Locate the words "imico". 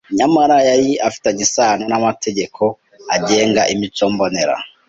3.73-4.03